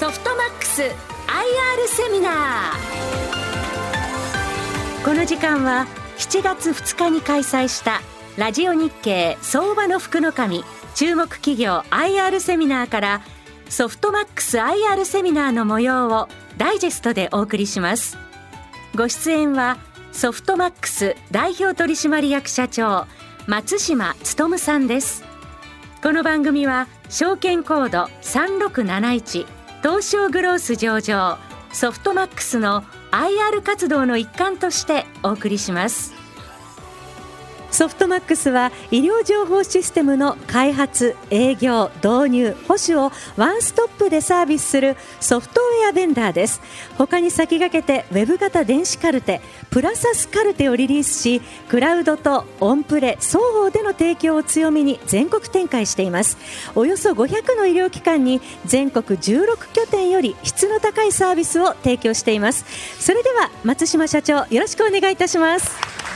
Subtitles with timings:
[0.00, 0.88] ソフトマックス IR
[1.86, 2.76] セミナー。
[5.04, 8.00] この時間は7月2日に開催した
[8.38, 13.20] ラジオ日経相場の福の神注目企業 IR セミナーから
[13.68, 18.16] ソフトマックス IR セミナーの模様をダイジェストでお送りします。
[18.96, 19.76] ご出演は
[20.12, 23.06] ソフトマックス代表取締役社長
[23.46, 25.24] 松島努さんです。
[26.02, 31.38] この番組は証券コード3671東証グロース上場
[31.72, 36.19] ソフトマックスの IR 活動の一環としてお送りします。
[37.70, 46.60] ソフトマックスは医療情報システムの開発、営業、導入、保守をワンストップでサービスするソフトウェアベンダーです。
[46.98, 56.36] 他に先駆けてウェブ型電子カルテプラサスカルテをリリースしクラウドとオンプレ双方での提供を強みに全国展開しています。
[56.74, 62.64] およそ500の医療機関に全国16拠点より質の高いサービスを提供しています。
[62.98, 66.09] それでは松島社長よろしくお願いいたします。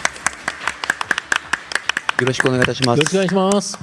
[2.21, 2.99] よろしくお願いいたします。
[2.99, 3.79] よろしくお願いします。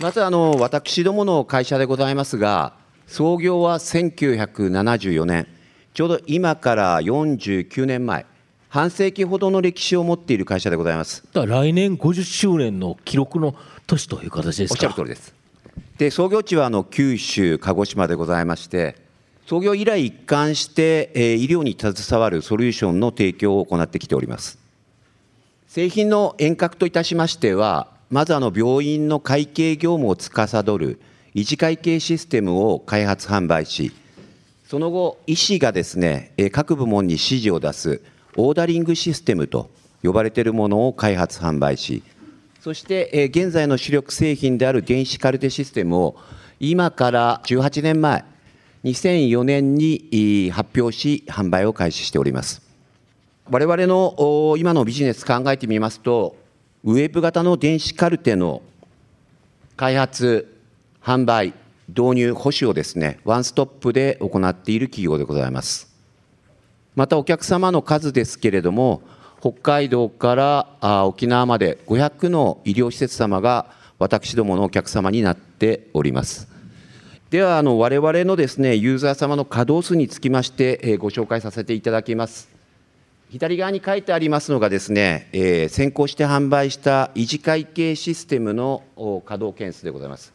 [0.00, 2.72] まずあの私どもの会社でございますが、
[3.06, 5.46] 創業は1974年、
[5.94, 8.26] ちょうど今から49年前、
[8.68, 11.22] 半世紀ほどの歴史を持っている会社でございます。
[11.32, 13.54] 来年50周年の記録の
[13.86, 15.32] 年という形ですおっしゃる通りです。
[15.96, 18.96] で創業地はあの九州鹿児島でございまして、
[19.46, 24.59] 創業以来一貫して、えー、医療に携わるソリューションの提供を行ってきております。
[25.70, 31.00] 製品の遠隔といたしましては、まずあの病院の会計業務を司る
[31.36, 33.92] 維持会計システムを開発販売し、
[34.66, 38.02] その後、医師がですね、各部門に指示を出す
[38.36, 39.70] オーダリングシステムと
[40.02, 42.02] 呼ばれているものを開発販売し、
[42.60, 46.16] そして現在の主力製品である電子カルテシステムを
[46.58, 48.24] 今から18年前、
[48.82, 52.69] 2004年に発表し、販売を開始しております。
[53.52, 56.36] 我々の今のビジネス考えてみますと、
[56.84, 58.62] ウェブ型の電子カルテの
[59.76, 60.56] 開発、
[61.02, 61.52] 販売、
[61.88, 65.92] 導入、保守をですね、ワンストップで行っている企業でございます。
[66.94, 69.02] またお客様の数ですけれども、
[69.40, 70.36] 北海道か
[70.80, 73.66] ら沖縄まで500の医療施設様が
[73.98, 76.46] 私どものお客様になっております。
[77.30, 82.59] では、あの我々のですね、ユーザー様の稼働数につきまして、ご紹介させていただきます。
[83.30, 88.82] 左側に書いてありますのがですね、えー、先行して販売した維持会計システムの
[89.24, 90.34] 稼働件数でございます。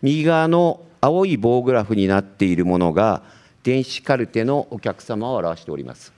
[0.00, 3.24] 右側の青い棒グラフになっているものが、
[3.64, 6.12] 電子カルテのお客様を表しております。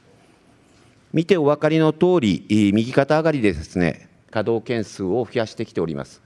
[1.14, 2.44] 見てお分かりの通り、
[2.74, 6.20] 右肩上がりでですね、稼働件数を増やしてきております。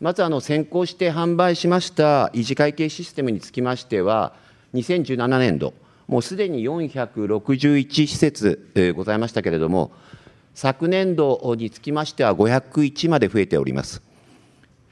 [0.00, 4.32] まずあの先行して販売しました維持会計システムにつきましては、
[4.74, 5.74] 2017年度、
[6.10, 9.92] もうすでに461施設ございましたけれども、
[10.54, 14.02] 昨年度につきましては501まで増えております。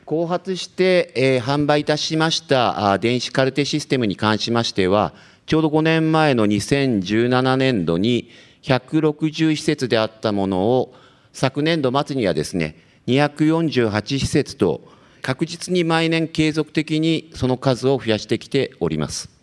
[0.04, 5.12] 後発して、販売いたしました電子カルテシステムに関しましては、
[5.46, 8.30] ちょうど5年前の2017年度に
[8.62, 10.94] 160施設であったものを、
[11.32, 12.76] 昨年度末にはですね、
[13.08, 14.82] 248施設と、
[15.20, 19.36] 確実に毎年継続的にその数を増やしてきております。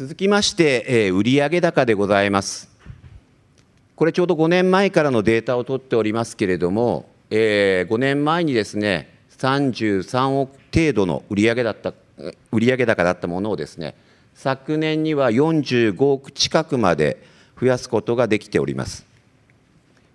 [0.00, 2.70] 続きまして、えー、売上高でございます。
[3.96, 11.92] これちょうど5年前からのデータを取っておりますけれども、えー、5年前にですね、33億程度の売上だった
[12.50, 13.94] 売上高だったものをですね、
[14.34, 17.22] 昨年には45億近くまで
[17.60, 19.04] 増やすことができております。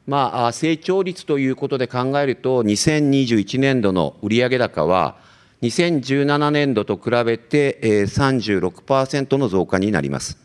[0.07, 5.23] まあ、成長率ということで考えると、2021年度の売上高は、
[5.65, 10.37] 2017年度と比べて36%の増加になります。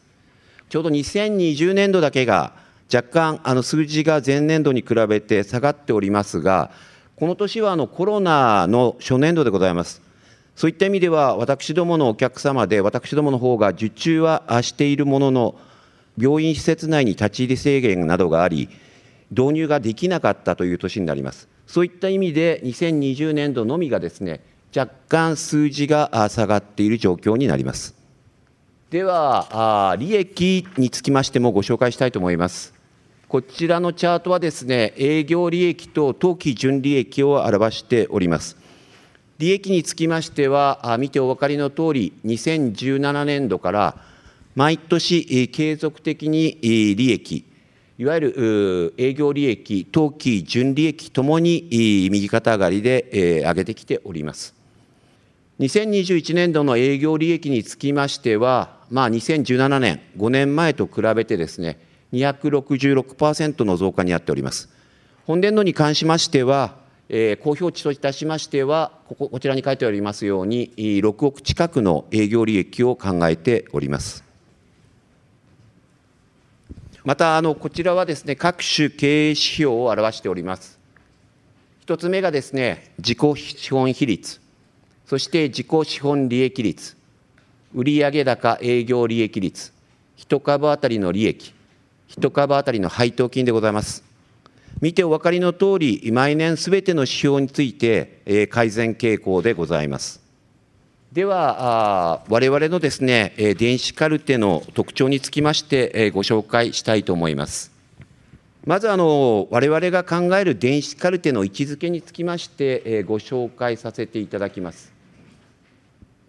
[0.68, 2.54] ちょうど2020年度だけが
[2.92, 6.70] 若干あの数字が前年度に比べて下がっておりますが、
[7.16, 10.02] この年はあのコロナの初年度でございます。
[10.56, 15.54] そういった意味では、私どものお客様で、私どもの方が受注はしているものの、
[16.18, 18.68] 病院施設内に立ち入り制限などがあり、
[19.30, 21.48] 導入ができなかったという年になります。
[21.66, 24.40] そういった意味で、2020年度のみがですね、
[24.74, 27.94] 若干数字が下がっている状況になります。
[28.90, 32.74] では、利益につきましてもご紹介したいと思います。
[33.28, 38.56] こちらのチャートはですね、営業利益と当期純利益を表しております。
[39.38, 43.96] 利益につきましては、見てお分かりのとおり、2017年度から
[44.56, 47.44] 毎年継続的に利益、
[47.98, 54.59] いわゆる営業利益、当期純利益ともに右肩上がりで上げてきております。
[55.60, 61.78] 2021年度の営業利益につきましては、まあ、2017年、5年前と比べてですね、
[62.14, 64.70] 266%の増加になっております。
[65.26, 66.76] 本年度に関しましては、
[67.10, 74.24] えー、公表値といたしましてはここ、こちらに書いておりますように、6億近くの営業利益を考えております。
[77.04, 80.78] また、あのこちらはですね、各種経営指標を表しております。
[81.84, 84.40] 1つ目がですね、自己資本比率、
[85.10, 86.96] そして自己資本利益率、
[87.74, 89.72] 売上高営業利益率、
[90.18, 91.52] 1株当たりの利益、
[92.10, 94.04] 1株当たりの配当金でございます。
[94.80, 100.20] 見てお分かりのとおり、毎年すべての指標について、え改善傾向でございます。
[101.12, 107.72] では、我々のですね、電子カルテの特徴につきまして、ご紹介したいと思います。
[108.64, 114.99] まず、あの我々が考える電子カルテの位置づけにつきまして、ご紹介させていただきます。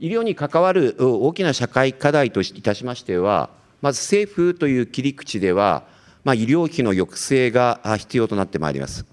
[0.02, 3.52] 医療に関わる大きな社会課題といたしましては、
[3.84, 5.84] まず政府という切り口では、
[6.24, 9.06] まあ、医療費の抑制が必要となってまいります。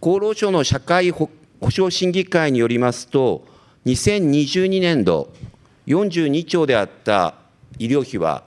[0.00, 1.28] 厚労省の社会保
[1.70, 3.44] 障審議会によりますと、
[3.84, 5.30] 2022年度、
[5.86, 7.34] 42兆であった
[7.78, 8.44] 医療費は、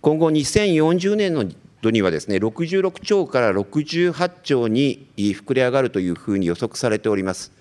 [0.00, 1.44] 今後2040年の
[1.82, 7.52] 度にはですね、66兆から68兆に膨れ上がるというふうに予測されております。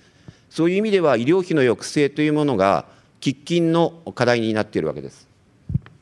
[0.50, 2.86] そういう意味では、医療費の抑制というものが
[3.21, 5.27] 喫緊の課題になっているわけです。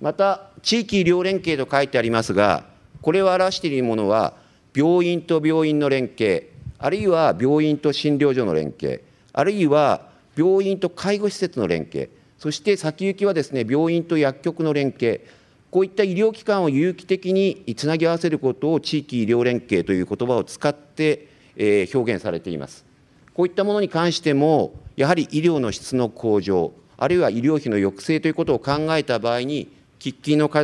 [0.02, 2.66] また、地域医療連携と書いてありますが、
[3.02, 4.34] これを表しているものは、
[4.76, 6.50] 病院と病院の連携、
[6.80, 15.26] あるいは病院と診療所の連携、あるいは病院と介護施設の連携、そして先行きはですね、病院と薬局の連携、
[15.72, 22.86] こういった医療機関を有機的につなぎ合わせることを地域医療連携という言葉を使って、え表現されています。
[23.34, 30.64] こういったものに関しても、やはり医療の質の向上、あるいは医療費の抑制ということを考えた場合に、喫緊の課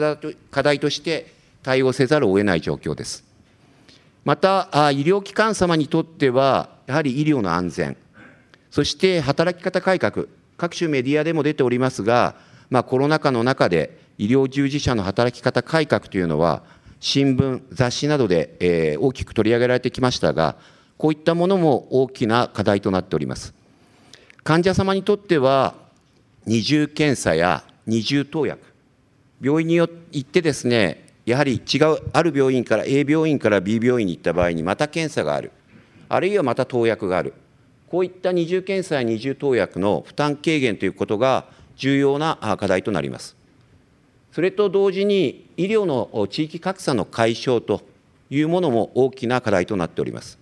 [0.63, 1.33] 題として
[1.63, 3.23] 対応せざるを得ない状況です。
[4.25, 7.97] また、医療機関様にとっては、やはり医療の安全、
[8.69, 10.25] そして働き方改革、
[10.57, 12.35] 各種メディアでも出ておりますが、
[12.69, 16.61] まあ、コロナ禍の中で医療従事者の働き方改革というのは、
[16.99, 20.57] 新聞、雑誌などで、大きく取り上げられてきましたが、
[20.99, 23.53] こういったものも大きな課題となっております。
[24.43, 25.73] 患者様にとっては、
[26.45, 28.61] 二重検査や二重投薬、
[29.41, 35.53] 病院に行ってですね、やはり違う、ある病院から A 病院から B 病院に行った場合にまた検査がある、
[36.09, 37.33] あるいはまた投薬がある、
[37.87, 41.45] こういった二重検査や二重投薬の負担軽減ということが
[41.77, 43.37] 重要な課題となります。
[44.33, 47.83] それと同時に、医療の地域格差の解消と
[48.29, 50.38] いうものも大きな課題となっております。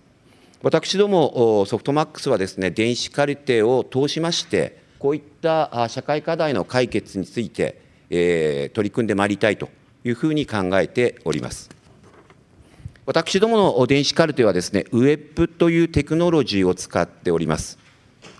[0.60, 9.68] 私どもソフトマックスはですね、電子カルテを通しまして、こういった社会課題の解決について、えー、取り組んでまいりたいと
[10.02, 11.70] いうふうに考えております。
[13.06, 17.78] 私どもの電子カルテはですね、ウェブというテクノロジーを使っております。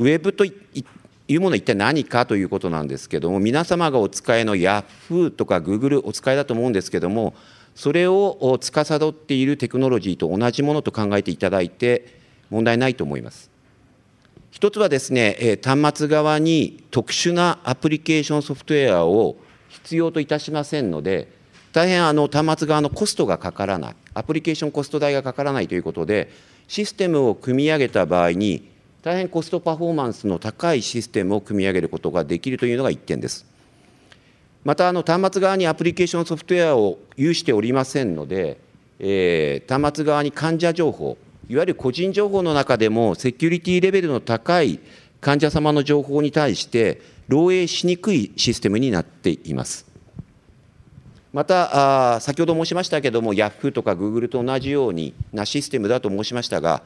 [0.00, 7.34] ウェブというものは一体何かということなんですけども、皆様がお使いの Yahoo とか Google お使いだと思うんですけども、
[7.78, 12.18] それを司っているテクノロジーと同じものと考えていただいて、
[12.50, 13.52] 問題ないと思います。
[14.50, 19.36] 一つはですね、端末側に特殊なアプリケーションソフトウェアを
[19.68, 21.28] 必要といたしませんので、
[21.72, 26.32] 大変あの端末側のコストがかからない、アプリケーションコスト代がかからないということで、
[26.66, 28.68] システムを組み上げた場合に、
[29.04, 33.46] 大変コストパフォーマンスの高いシステムを組み上げることができるというのが1点です。
[34.68, 38.60] また、あの端末側にアプリケーションソフトウェアを有しておりませんので、
[38.98, 41.16] えー、端末側に患者情報、
[41.48, 44.78] いわゆる個人情報の中でもセキュリティレベルの高い
[45.22, 49.86] 患者様の情報に対して、漏洩しにくいシステムになっています。
[51.32, 56.82] また、あ先ほど申しましたけれども、ヤフーとかグーグルと同じようになシステムだと申しましたが、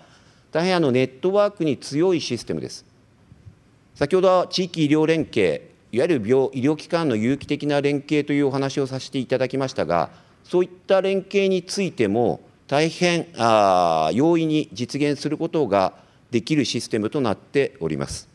[0.52, 2.84] 大変あのネットワークに強いシステムです。
[3.96, 10.08] 先ほどは地域医療連携、いわゆる病医療機関の有機的な連携というお話をさせていただきましたが、
[10.42, 15.92] そういった連携についても、大変あ容易に実現することが
[16.30, 18.26] できるシステムとなっております。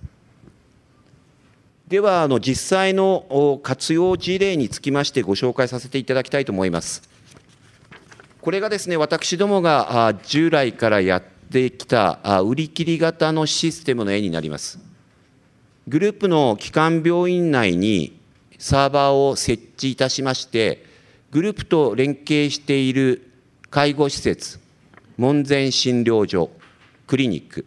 [1.87, 7.09] では、あの実際の活用事例につきましてご紹介させていただきたいと思います。
[8.41, 14.86] これがですね、私どもが従来からやってきた売り切り型のシステムの絵になります。
[15.87, 18.19] グループの基幹病院内に
[18.59, 20.83] サーバーを設置いたしまして、
[21.31, 23.31] グループと連携している
[23.69, 24.59] 介護施設、
[25.15, 26.49] 門前診療所、
[27.07, 27.65] クリニック、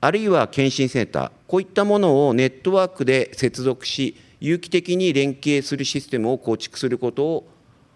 [0.00, 7.48] あるいは検診センター、こういったものをネットワークで接続し、有機的に連携するシステムを構築することを、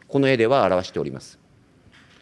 [0.06, 1.38] この絵では表しております。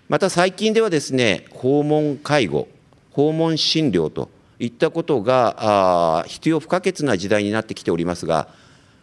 [0.08, 2.68] また最近ではですね、訪問介護、
[3.10, 8.48] 訪問診療といったことが必要不可欠な時代になってきておりますが、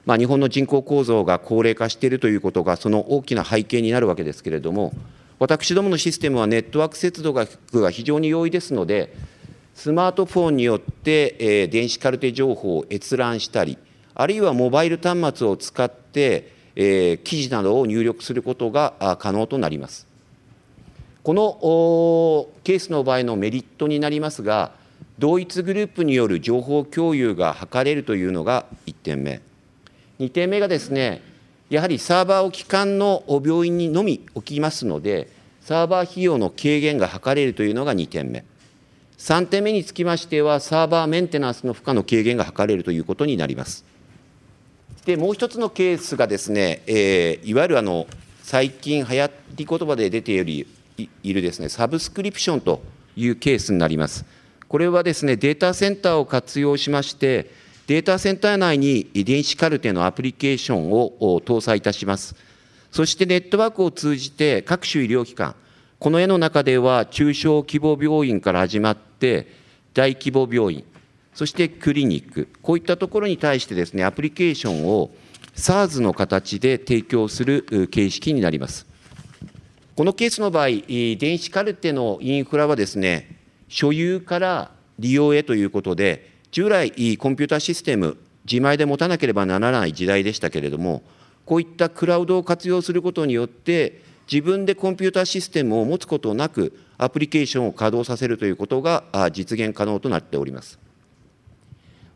[0.05, 4.93] まあ、日本の人口構造が高齢化しているということが、その大きな背景になるわけですけれども、
[5.39, 9.13] 私どものシステムはネットワーク接続が非常に容易ですので、
[9.73, 13.77] スマートフォンによって、え、電子カルテ情報を閲覧したり、
[14.13, 20.07] あるいはモバイル端末を使って、え、記事などを入力することが可能となります。
[21.23, 24.71] このケースの場合のメリットになりますが、
[25.17, 29.41] 同一グループによる情報共有が図れるというのが1点目。
[30.19, 31.21] 2点目がですね、
[31.69, 35.29] やはりサーバーを基幹の病院にのみ置きますので、
[35.61, 38.45] サーバー費用の軽減が図れるというのが2点目。
[39.17, 43.85] 3点目につきましては、サーバーメンテナンスの負荷の軽減が図れるということになります。
[45.05, 48.05] で、もう一つのケースがですね、えー、いわゆるあの
[48.43, 50.67] 最近流行り言葉で出ている
[51.23, 52.81] いるですね、サブスクリプションと
[53.15, 54.25] いうケースになります。
[54.67, 57.51] これはですね、データセンターを活用しまして、
[57.87, 62.35] データセンター内に電子カルテのアプリケーションを搭載いたします。
[62.91, 65.55] そしてネットワークを通じて各種医療機関、
[65.99, 69.47] この絵の中では中小規模病院から始まって
[69.93, 70.83] 大規模病院、
[71.35, 75.11] そしてクリニック、こういったところに対してですね、アプリケーションを
[75.55, 78.87] SARS の形で提供する形式になります。
[79.95, 83.34] このケースの場合、電子カルテのインフラはですね、
[83.67, 88.17] 所有から利用へということで、従来、コンピューターシステム、
[88.49, 91.03] 自前で持たなければならない時代でしたけれども、
[91.45, 99.03] こういったクラウドを活用することによって、自分でコンピューターシステムを持つことなく、アプリケーションを稼働させるということが
[99.33, 100.79] 実現可能となっております。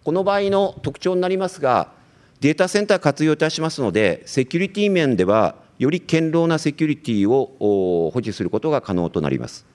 [0.04, 1.92] この場合の特徴になりますが、
[2.40, 9.66] データセンター活用いたしますので、セキュリティ面では、より堅牢なセキュリティを保持することが可能となります。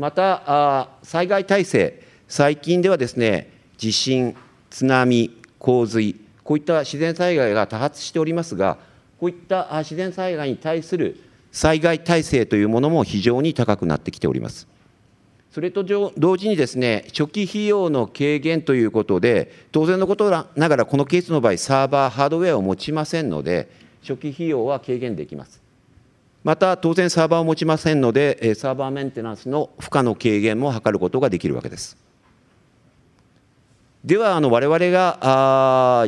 [0.00, 4.34] また、災害体制、最近ではですね、地震、
[4.70, 8.78] 津波、洪水、こういった自然災害が多発しておりますが、
[9.18, 11.20] こういった自然災害に対する
[11.52, 14.66] 災害体制というものも非常に高くなってきております。
[15.52, 23.68] それと同時にですね、初期費用の軽減ということで、当然のことながら、このケースの場合、サーバー、ハードウェアを持ちませんので、
[24.00, 25.60] 初期費用は軽減できます。
[26.42, 31.98] また、当然サーバーを持ちませんので、サーバーメンテナンスの負荷の軽減も図ることができるわけです。
[34.04, 36.06] では、われわれがあ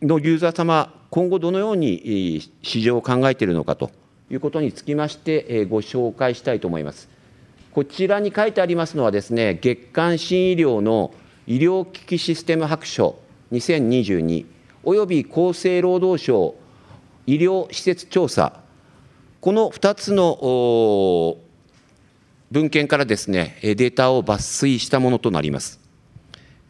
[0.00, 3.90] のユーザー様、今後どのように市場を考えているのかと
[4.30, 7.08] いうことにつきまして、ご紹介したいと思います。
[7.72, 11.12] こちらに書いてありますのはですね、月間新医療の
[11.48, 13.16] 医療機器システム白書
[13.50, 14.46] 2022
[14.84, 16.54] および厚生労働省
[17.26, 18.60] 医療施設調査、
[19.42, 21.36] この2つの
[22.52, 25.80] 文献からですね、データを抜粋したものとなります。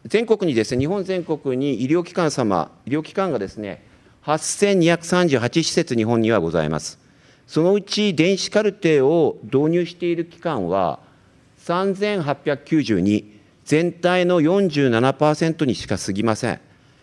[0.05, 3.83] 全国にですね、日本全国に医療機関様、医療機関がですね、
[4.23, 6.97] 8238施設、日本にはございます。
[7.45, 10.97] そのうち電子カルテを導入している機関は
[11.59, 13.23] 3892、
[13.65, 16.59] 全体の47%にしか過ぎません。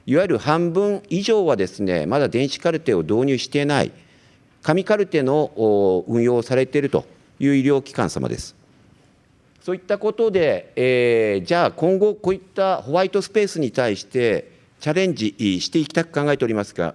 [0.06, 3.92] いわゆる半分以上はですね、まだ電子カルテを導入していない、
[4.62, 7.06] 紙カルテの運用をされていると
[7.38, 8.54] いう医療機関様です。
[9.62, 16.94] そういったことで、えー、じゃあ今後、こういったホワイトスペースに対してチャレンジしていきたく考えておりますが、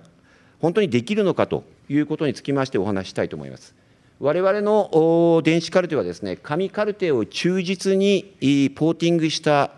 [0.59, 3.75] 本当にできるのかということにつきましてお話したいと思います。
[4.19, 8.33] 我々の電子カルテはですね、紙カルテを忠実に
[8.75, 9.71] ポーティングした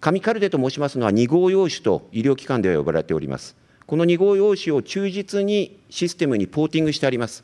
[0.00, 3.59] 紙カルテと申しますのは2号用紙と医療機関では呼ばれております。
[3.90, 7.42] この2号用紙を忠実にシステムにポーティングしてあります。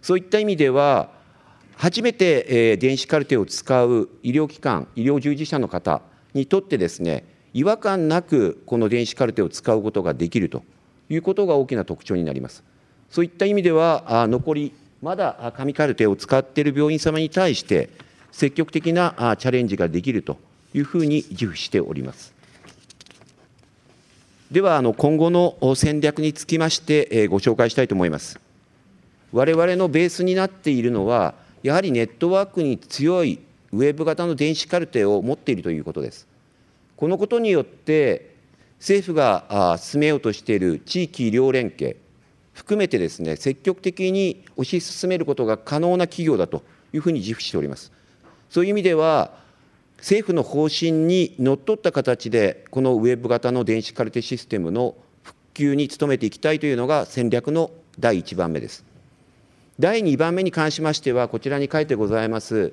[0.00, 1.10] そういった意味では、
[1.74, 10.62] 初めて電子カルテを使う医療機関、医療従事者の方にとってですね、違和感なくこの電子カルテを使うことができると
[11.08, 12.62] いうことが大きな特徴になります。
[13.10, 17.90] そういった意味では、残り、まだ紙カルテを使っている病院様に対して、
[18.30, 20.38] 積極的なチャレンジができると
[20.72, 22.38] いうふうに自負しております。
[24.50, 28.40] では、あの今後の戦略につきまして、ご紹介したいと思います。
[29.32, 33.38] 我々のベースになっているのは、やはりネットワークに強い
[33.70, 36.26] ウェブ型の電子カルテを持っているということです。
[36.96, 38.34] このことによって、
[38.80, 41.96] 政府が進めようとしている地域医療連携、
[42.52, 47.92] 含めてですね、積極的に推し進めることが可能な企業だというふうに自負しております。
[48.48, 49.38] そういう意味では、
[50.00, 58.84] 政府の方針にのっとった形で、このウェブ型の電子カルテシステムの復旧に努めていきたいというのが戦略の第1番目です。
[59.78, 62.72] 第2番目に関しましては、こちらに書いてございます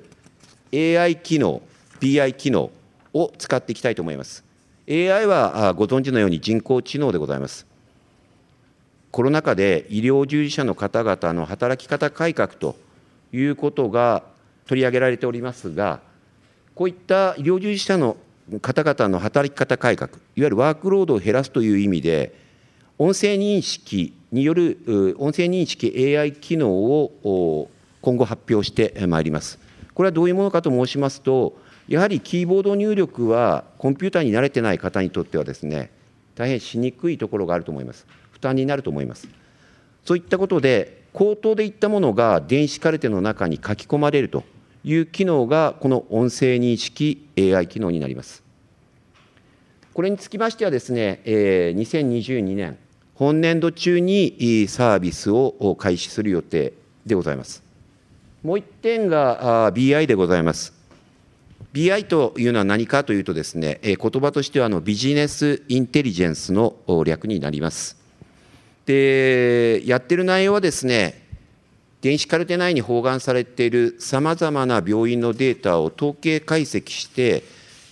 [0.72, 1.62] AI 機能、
[2.00, 2.70] BI 機能
[3.12, 4.42] を使っていきたいと思います。
[4.90, 7.66] AI はご存知のように人工知能でございます。
[9.10, 12.76] コロナ禍で医療従事者の方々の働き方改革と
[13.32, 14.22] いうことが
[14.66, 16.00] 取り上げられておりますが、
[16.78, 18.16] こういった医療従事者の
[18.62, 22.32] 方々の働き方改革、いわゆるワークロードを減らすという意味で、
[22.98, 27.68] 音声認識による音声認識 AI 機能を
[28.00, 29.58] 今後発表してまいります。
[29.92, 31.58] これはどういうものかと申しますと、
[31.88, 35.90] やはりキーボード入力はコンピューターに慣れてない方にとってはですね、
[36.36, 38.06] 大変しにくいところがあると思います。
[38.30, 39.26] 負担になると思います。
[40.04, 44.44] そういったことで、口頭でいったものが電子カルテの中に書き込まれると
[44.88, 48.42] いう機能が、この音声認識 AI 機能になります。
[49.92, 52.78] これにつきましてはですね、2022年、
[53.14, 56.72] 本年度中にサービスを開始する予定
[57.04, 57.62] でございます。
[58.42, 60.72] もう1点が BI でございます。
[61.74, 67.98] BI というのは何かというとですね、言葉としてはビジネスインテリジェンスの略になります。
[68.86, 71.27] で、やってる内容はですね、
[72.00, 77.42] 電子カルテ内に包含されているさまざまな病院のデータを統計解析して、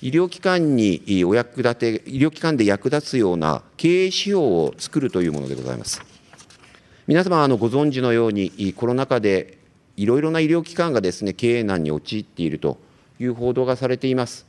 [0.01, 6.03] 医療機関にお役立て、医療機関で役立つような経営指標を作るというものでございます。
[7.09, 9.59] 皆様あのご存知のように、コロナ禍で
[9.97, 12.79] いろいろな医療機関がですね経営難に陥っていると
[13.19, 14.47] いう報道がされています。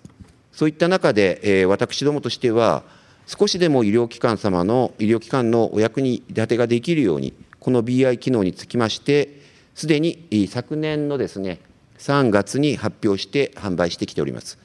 [0.52, 2.84] そういった中で、えー、私どもとしては、
[3.26, 9.37] 少しでも医療機関様の、医療機関のお役に立てができるように、この BI 機能につきまして、
[9.78, 11.60] すでに昨年のですね、
[12.00, 14.58] 3月に発表して販売してきております。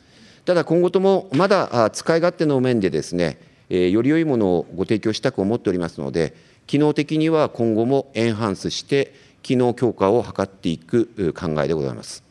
[0.47, 3.39] ただ今後ともまだ使い勝手の面でですね、
[3.69, 6.35] より良いものをご提供したく思っておりますので、
[6.67, 12.25] 機能的には今後もエンハンスして、機能強化を図っていく考えでございます。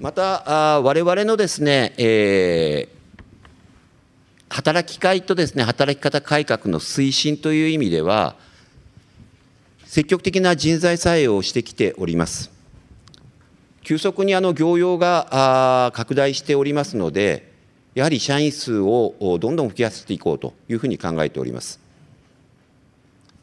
[0.00, 8.34] また、我々のですね、えー、働き会とですね、働き方改革の推進という意味では、
[9.94, 12.50] 積極的な人材採用をしてきております。
[13.84, 17.52] 急速にあの業用が拡大しておりますので、
[17.94, 21.78] やはり社員数をどんどん増やしていこうというふうに考えております。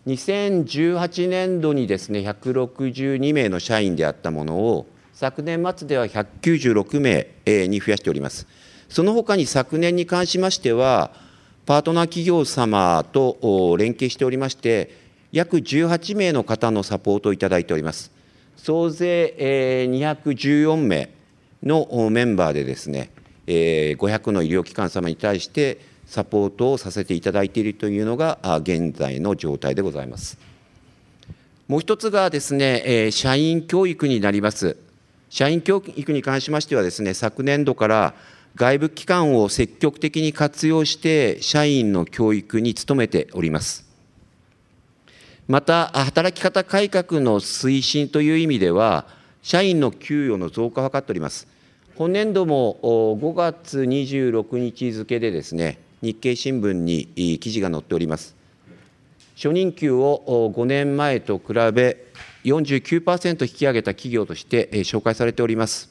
[0.07, 7.29] 2018年度にですね、162名の社員であったものを、昨年末では196名
[7.69, 8.45] に増やしております。
[8.89, 11.11] その他に昨年に関しましては、
[11.65, 14.99] パートナー企業様と連携しておりまして、
[15.31, 18.11] 約18名の方のサポートをいただいております。
[18.57, 19.35] 総勢
[19.89, 21.09] 214名
[21.63, 23.09] のメンバーでですね、
[23.47, 30.37] 500の医療機関様に対してサポートをさせていただいているというのが現在の状態でございます。
[31.67, 34.75] もう一つがですね、社員教育になります。
[35.29, 38.13] 社員教育に関しましてはですね、昨年度から
[38.55, 43.89] 外部機関を積極的に活用して社員の教育に努めております。
[45.51, 49.05] また、働き方改革の推進という意味では、
[49.43, 51.45] 社員の給与の増加を図っております。
[51.97, 58.33] 本年度も5月26日付でですね、日経新聞に記事が載っております。
[59.35, 61.97] 初任給を5年前と比べ、
[62.45, 65.89] 49%引き上げた企業として紹介されております。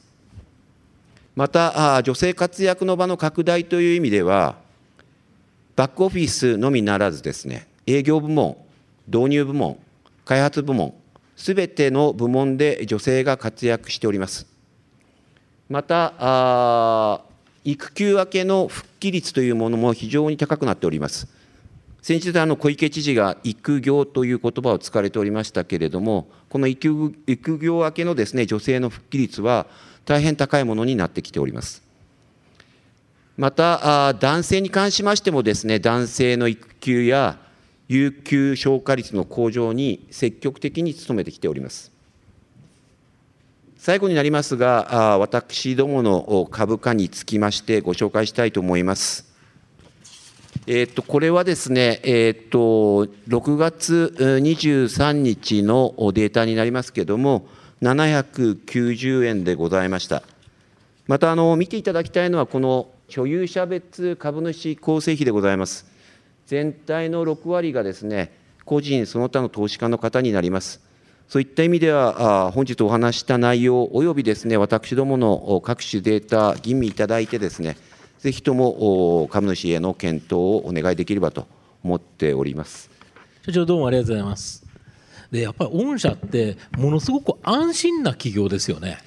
[1.35, 4.55] また、女性活躍の場の拡大という意味では、
[5.75, 8.57] バックオフィスのみならずですね、営業部門、
[9.07, 9.79] 導入部門、
[10.25, 10.93] 開発部門、
[11.35, 14.45] すべての部門で女性が活躍しております。
[15.69, 17.23] また、
[17.63, 21.27] 育休明けの復帰率というものも非常に高くなっております。
[22.01, 27.13] 先日、あの小池知事が育業という言葉を使われておりましたけれども、この育
[27.59, 29.67] 業明けのですね女性の復帰率は、
[30.05, 31.83] 大変高いものになってきております。
[33.37, 37.37] また、男性に関しましてもですね、男性の育休や
[37.91, 41.91] 有給消化率の向上に積極的に努めてきております。
[43.75, 49.25] 最後になりますが、私どもの株価につきましてご紹介したいと思います。
[50.67, 57.45] えっ、と、これはですね、えっ、と、6月23日のデータになりますけれども、
[57.81, 60.23] 790円でございました。
[61.07, 65.90] また、あの、見ていただきたいのは、この所有者別株主構成比でございます。
[66.51, 68.29] 全体の6割がですね、
[68.65, 70.81] 個人その他の投資家の方になります。
[71.29, 77.77] そういった意味では、本日お話した内容およびですね、私どもの各種データ、吟味いただいてですね、
[78.19, 81.47] ぜひとも株主への検討をお願いできればと
[81.85, 82.89] 思っております。
[83.45, 84.65] 社長どうもありがとうございます
[85.31, 88.97] でやっぱり御社ってものすごく安心な企業ですよね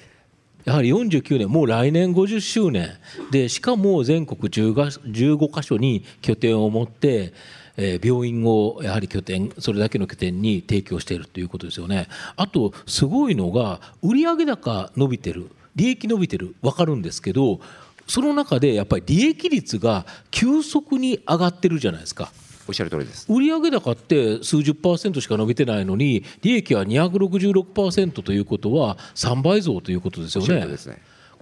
[0.65, 2.89] やはり49年もう来年50周年。
[3.31, 7.33] でしかも全国10が15カ所に拠点を持って
[7.77, 12.07] えー病院をやはり拠点それだけの拠点に提供しているということですよね。
[12.35, 15.49] あとすごいのが売上高伸びてる。
[15.75, 16.55] 利益伸びてる。
[16.61, 17.59] 分かるんですけど
[18.07, 22.31] その中でやっぱり利益率が急速に上がってるじゃないですか。
[22.67, 23.27] おっしゃる通りです。
[23.29, 30.77] 売上高って数十パーセントしか伸びてないのに利益は266%ということは3倍増ということですおよね。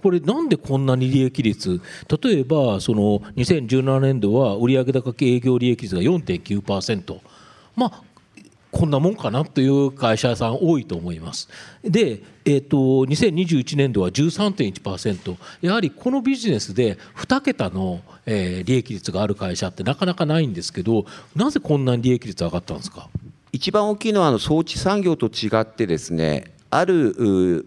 [0.02, 1.80] これなんでこんなに利益率
[2.22, 7.20] 例えばその2017年度は売上高営業利益率が4.9%
[7.74, 8.02] まあ
[8.74, 11.48] こんなもんかなという会社さん多いと思います。
[11.84, 21.06] で、えー、と2021年度は13.1%やはりこのビジネスで2桁の、えー利益率がある会社ってなかなかないんですけど
[21.36, 23.08] なぜこんなに利益率上がったんですか？
[23.52, 27.64] 一番大きいのはあの装置産業と違ってですねある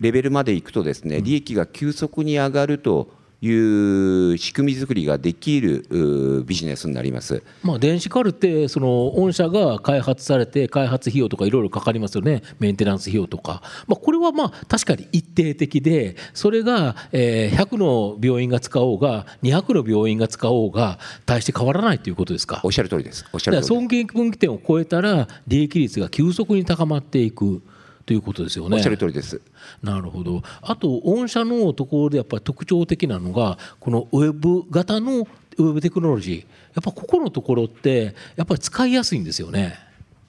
[0.00, 3.08] レベルまでいくとですね利益が急速に上がると
[3.42, 7.42] いう仕組み作りができるうビジネスになります。
[7.62, 23.24] まあ、電子カルテその御社が開発されて開発費用とかいろいろかかりますよねメンテナンス費用とか、まあ、これはまあ確かに一定的でそれがえー100の病院が使おうが200の病院が使おうが大して変わらないということですかおっしゃる通りです。
[23.32, 23.68] おっしゃる通りです。
[23.68, 27.62] 損益分岐点を超えたら利益率が急速に高まっていく
[28.10, 28.76] ということですよね。
[28.76, 29.40] おっしゃる通りです。
[29.84, 36.44] なるほどあと御社のところでやっぱり特徴的なのがこのウェブ型のウェブテクノロジーや
[36.80, 39.78] っぱここのところってやっぱり使いやすいんですよね。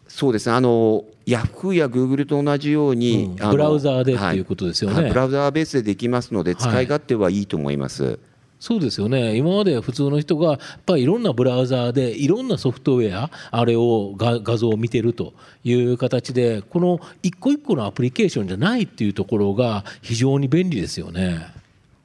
[0.07, 0.53] そうですね。
[0.53, 8.19] あのヤフーやグーグルと同じように、うんブラウザーでってはいいうことですよねはいブラウザーベースでできますのではい使い勝手はいいと思います。
[8.61, 21.47] そうですよね今まで普通の人がやっぱりいろんなブラウザーでいろんなソフトウェアあれをが画像を見てるという形でこの一個一個のアプリケーションじゃないっていうところが非常に便利ですよね。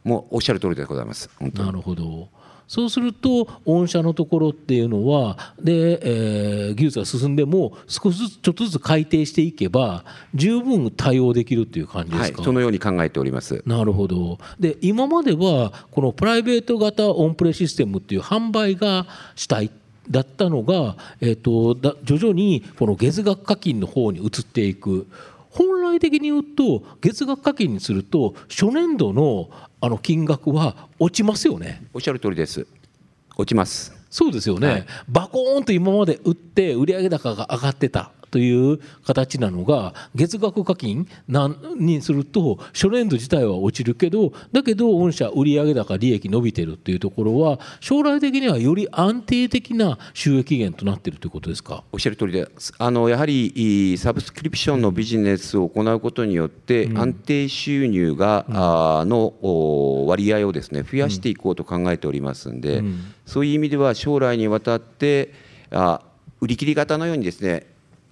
[0.02, 1.28] もうおっしゃる通りでございます。
[1.52, 2.28] なるほど
[2.68, 13.62] そうすると御社のところっていうのはで、えー技術が進んでも少しずつちょっとずつ改定していけば十分対応できるっていう感じですか、、はいそのように考えております。
[13.66, 14.38] なるほど。
[14.60, 19.70] で今まではこのプライベート型オンプレシステムっていう販売が主体
[20.10, 25.06] だったのが、えー、とだ徐々にこの月額課金の方に移っていく。
[25.50, 29.48] 本来的に言うと月額課金にすると初年度の
[29.86, 31.86] あの金額は落ちますよね。
[31.94, 32.66] おっしゃる通りです。
[33.36, 33.94] 落ちます。
[34.10, 41.06] そうですよね、はいバコーンと今まで売って売上高が上がってたという形なのが月額課金
[41.76, 51.84] にすると初年度自体は落ちるけどだけど御社売上高利益伸びてるっていうところは将来的にはより安定的な収益源となっているということですか？
[51.92, 52.74] おっしゃる通りです。
[52.78, 62.82] あのやはりいサブスクリプションのビジネスを行うことによって、安定収入が、あーのお割合をですね増やしていこうと考えておりますんで、
[63.24, 65.32] そういう意味では将来にわたって
[65.70, 66.00] あ
[66.40, 67.66] 売り切り型のようにですね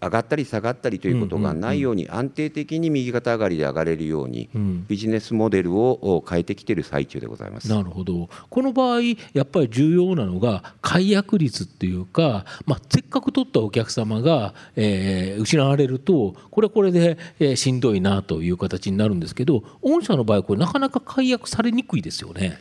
[0.04, 4.48] 上がったり下がったりということがないように安定的に右肩上がりで上がれるように、
[4.86, 7.68] ビジネスモデルをお変えてきている最中でございます。
[7.68, 9.00] なるほどこの場合
[9.32, 22.58] やっぱり重要なのが解約率っていうか、まあ、せっかく取ったお客様が、えー失われるとこれはこれで、えーしんどいなという形になるんですけど御社の場合これなかなか解約されにくいですよね。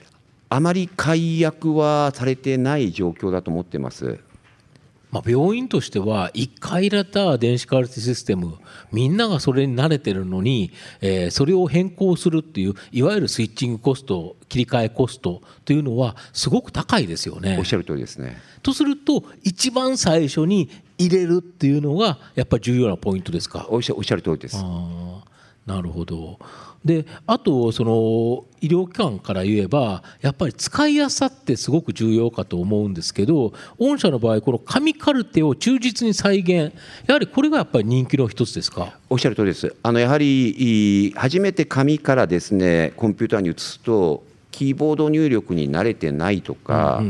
[0.50, 4.20] あまり解約はされてない状況だと思ってます。
[5.14, 8.58] まあ、病院としては1回入れた電子カルテシステム
[8.92, 10.72] みんながそれに慣れてるのに、
[11.02, 17.64] えーそれを変更するっていういわゆるスイッチングコスト切り替えコストというのはすごく高いですよねおっ。
[17.64, 18.38] しゃる通りですね。
[18.64, 23.68] とすると一番最初に入れるっていうのがやっぱり重要なポイントですか？
[23.70, 24.58] おっしゃおっしゃる通りです。
[24.58, 25.33] あー
[25.66, 26.40] なるほど
[26.84, 36.74] であとその医療機関から言えばやっぱり使いやすさってすごく重要かと思うんですけど御社の場合この紙カルテを忠実に再現
[37.08, 39.00] やはりこれがやっぱり人気の一つですか？
[39.10, 39.74] おっしゃる通りです。
[39.82, 47.02] あのやはりい初めて紙からですねコンピューターに移すとキーボード入力に慣れてないとか、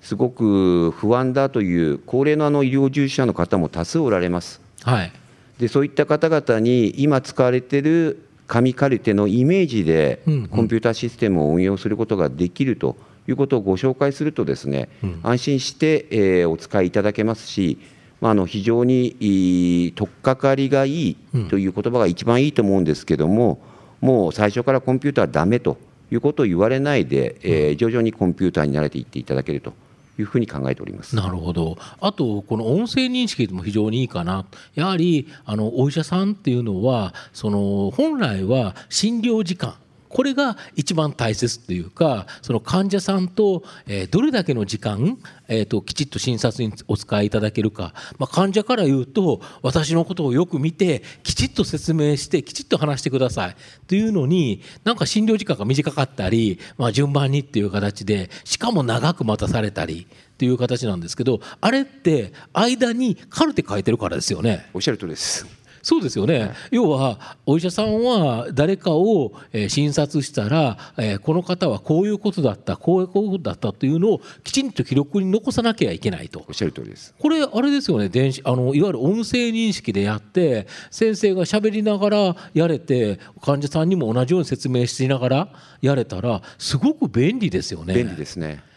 [0.00, 4.60] すごく不安だという高齢のあの医療従事者の方も多数おられます。
[4.82, 5.12] はい
[5.58, 14.90] でそういった方々に今使われている紙カルテのイメージでコンピューターシステムを運用することができるということをご紹介するとですね、
[15.22, 17.78] 安心して、えーお使いいただけますし
[18.20, 21.16] まあ、あの非常に取っかかりがいい
[21.50, 23.60] という言葉が一番いいと思うんですけども、
[24.00, 25.76] もう最初からコンピューターはダメと
[26.10, 29.74] いうことを言われないで、えー、徐々にコンピューターに慣れていっていただけると
[30.18, 31.16] いうふうに考えております。
[31.16, 39.74] なるほど、あと、この音声認識も非常にいいかな、やはりあのお医者さんっていうのは、その本来は診療時間、
[40.14, 53.56] これが一番大切というかその患者さんと、えどれだけの時間、えーと、きちっと診察にお使いいただけるか、まあ、患者から言うと私のことをよく見てきちっと説明してきちっと話してください
[53.88, 64.70] というのになんか診療時間が短かったり、まあ、順番にっていう形でしかも長く待たされたりっていう形なんですけどあれって間にカルテ書いてるからですよね。
[64.74, 69.34] おっしゃるとりですそうですよね、要はお医者さんは誰かを
[69.68, 70.78] 診察したら、
[71.22, 76.42] この方はこういうことだったこういうことだったというのをきちんと記録に残さなきゃいけないと。
[76.48, 77.14] おっしゃる通りです。
[77.18, 78.08] これあれですよね。
[78.08, 85.48] 電子あのいわゆる音声認識でやって先生がしゃべりながらやれて患者さんにも同じように説明しながら
[85.82, 87.92] やれたらすごく便利ですよね。
[87.92, 88.62] 便利ですね。
[88.64, 88.73] で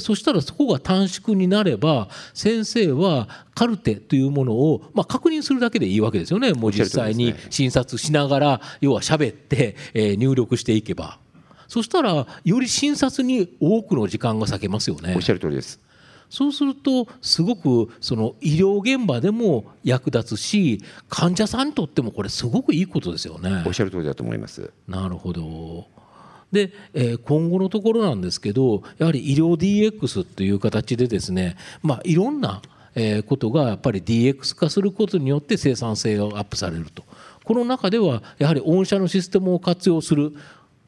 [0.00, 11.18] そしたらそこが短縮になれば先生はカルテというものを、まあ、確認するだけでいいわけですよねもう実際に診察しながら要は喋って、えー、入力していけば
[11.68, 15.14] そしたらより診察に多くの時間が割けますよね。
[15.16, 15.80] おっしゃる通りです
[16.30, 23.62] そうするとすごくその医療現場でも役立つし患者さんにとってもこれすごくいいことですよね。
[23.66, 24.72] おっしゃる通りだと思います。
[24.88, 25.86] なるほど。
[26.54, 32.62] で、え今後のところなんですけどやはり医療 DX という形でですね、まあ、いろんな
[33.26, 37.04] ことがやっぱり DX 化することによって生産性がアップされると。
[37.44, 40.32] この中ではやはり御社のシステムを活用する。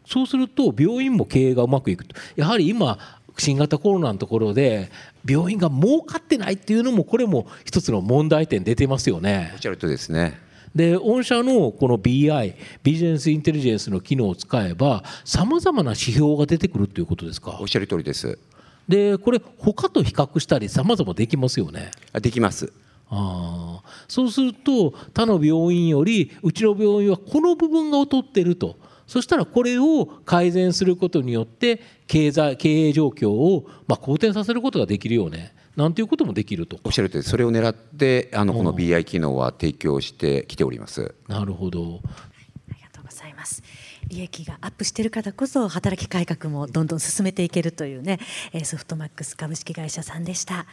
[0.06, 2.14] そうすると病院も経営がうまくいくと。
[2.36, 2.98] やはり今
[3.38, 4.90] 新型コロナのところで
[5.28, 9.50] 病院が儲かってないっていうのもこれも一つの問題点出てますよね。
[9.54, 10.45] おっしゃるとですね。
[10.76, 17.56] で御社のこの BI ビジネスインテリジェンスの機能を使えばさまざまな指標が出てくるということですか？
[17.58, 18.38] おっしゃる通りです。
[18.86, 21.90] でこれ他と比較したりさまざまできますよね？
[22.20, 22.70] できます。
[23.08, 28.76] あそうすると他の病院よりうちの病院はこの部分が劣ってると。
[29.06, 41.14] そしたらこれを改善することによって経済経営状況をまあ好転させることができるよねなんていうこともできるとおっしゃるとりそれを狙ってあのこの BI 機能は提供してきております。
[41.28, 42.00] なるほど。
[42.70, 43.62] ありがとうございます。
[44.08, 48.20] 利益がアップしているからこそ働き改革もどんどん進めていけるというね
[48.64, 50.66] ソフトマックス株式会社さんでした。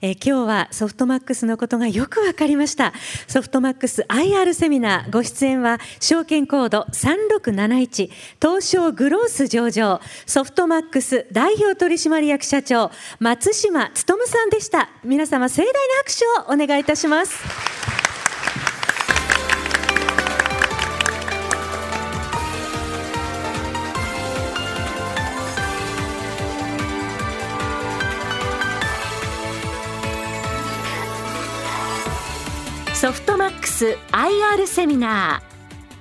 [0.00, 2.92] えー、今日はソフトマックスのことがよくわかりました。
[3.26, 5.10] ソフトマックス IR セミナー。
[5.10, 10.00] ご出演は証券コード3671東証グロース上場。
[10.26, 14.90] ソフトマックス代表取締役社長松島努さんでした。
[15.04, 15.72] 皆様盛大な
[16.04, 18.05] 拍手をお願いいたします。
[33.06, 35.40] ソフトマックス IR セミナ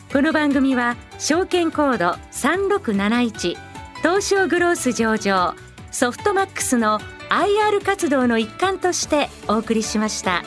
[0.09, 3.55] ーこの番組は証券コード3671
[3.97, 5.53] 東証グロース上場
[5.91, 10.41] ソフトマックスの IR 活動の一環としてお送りしました。